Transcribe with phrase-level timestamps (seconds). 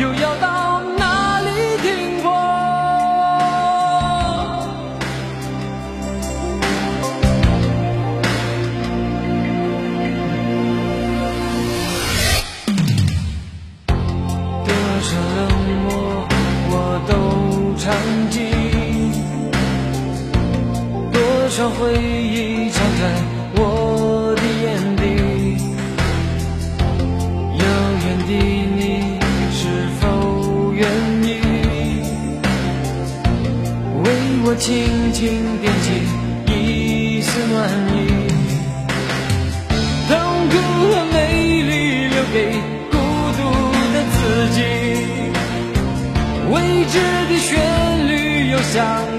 [0.00, 2.30] 又要到哪里停泊？
[14.64, 15.38] 多少冷
[15.84, 15.88] 漠
[16.70, 16.74] 我
[17.06, 17.12] 都
[17.76, 17.84] 尝
[18.30, 18.38] 尽
[21.12, 21.20] 多
[21.50, 23.29] 少回忆藏在
[34.42, 35.86] 我轻轻点起
[36.52, 37.96] 一丝暖意。
[40.08, 40.12] 痛
[40.48, 40.52] 苦
[40.90, 41.16] 和美
[41.62, 42.36] 丽留给
[42.90, 42.96] 孤
[43.36, 43.38] 独
[43.92, 44.18] 的自
[44.56, 44.58] 己，
[46.50, 46.54] 未
[46.86, 46.94] 知
[47.28, 47.48] 的旋
[48.08, 48.10] 律
[48.50, 49.09] 又响。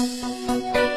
[0.00, 0.89] Música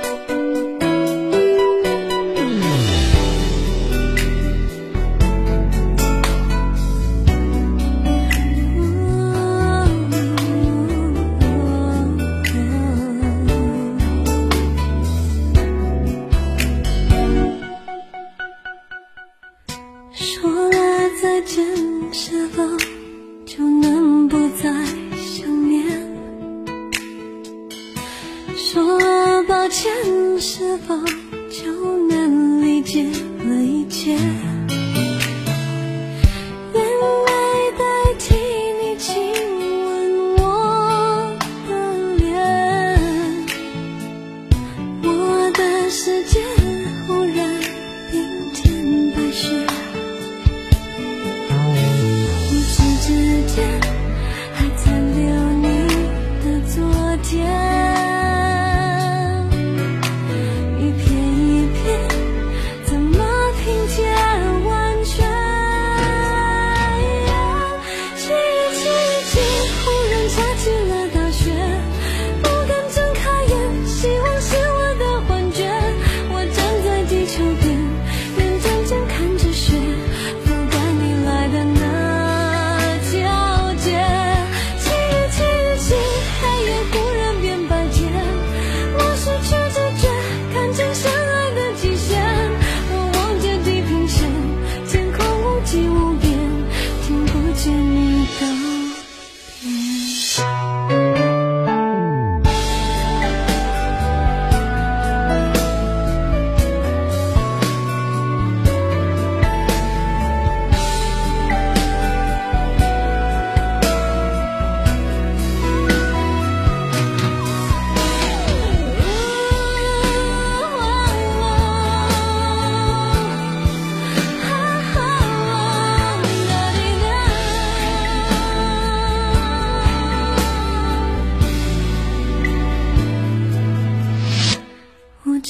[28.56, 29.91] 说抱歉
[30.40, 30.96] 是否
[31.50, 34.12] 就能理解了一切？
[34.12, 34.19] 眼
[36.74, 37.31] 泪
[37.78, 37.84] 代
[38.19, 38.36] 替
[38.81, 39.12] 你亲
[39.86, 40.42] 吻我
[41.68, 41.72] 的
[42.18, 42.24] 脸。
[45.03, 46.62] 我的世界。
[97.63, 98.12] 见你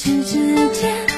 [0.03, 1.12] 指指尖。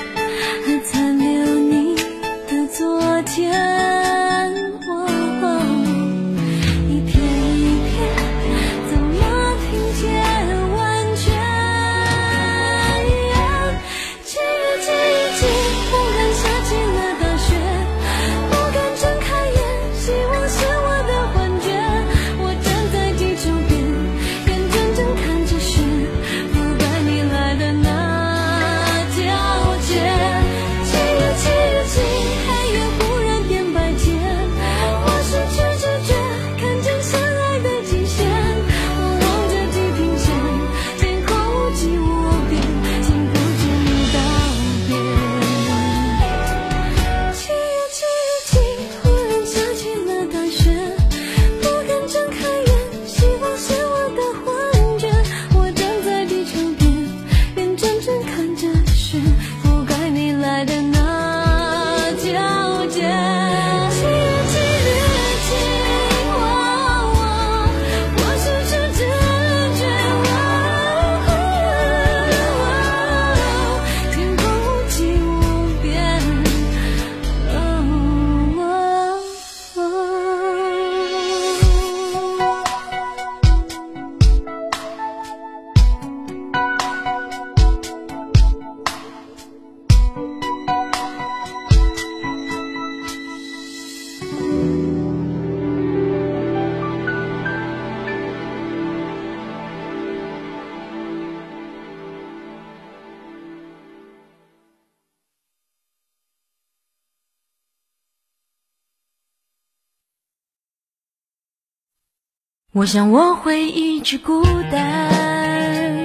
[112.77, 116.03] 我想我会一直孤单，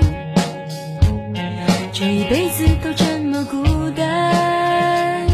[1.92, 5.26] 这一辈子都这么孤单。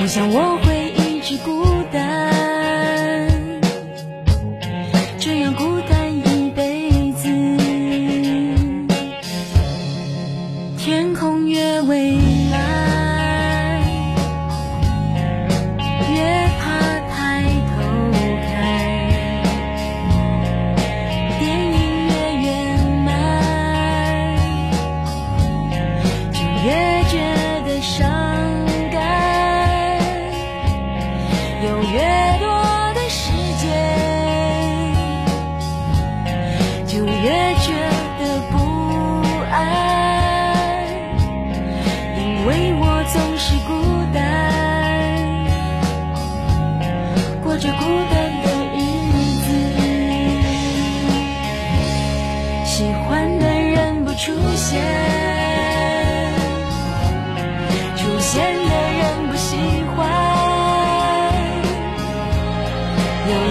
[0.00, 3.20] 我想我会一直孤单，
[5.18, 7.28] 这样孤单一辈子。
[10.78, 12.16] 天空越蔚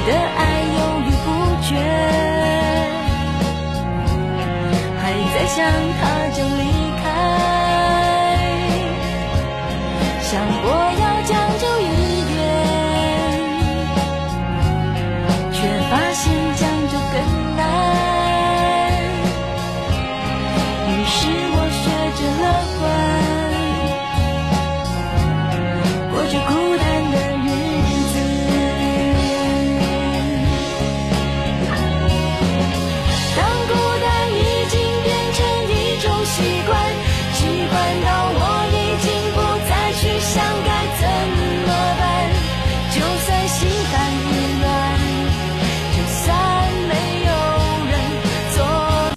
[0.05, 0.41] 的爱
[0.77, 1.27] 犹豫不
[1.61, 1.69] 决，
[4.99, 5.01] 还
[5.33, 5.57] 在想
[5.99, 6.01] 他
[6.35, 6.61] 就离
[7.03, 7.05] 开，
[10.21, 10.31] 想
[10.61, 10.90] 过。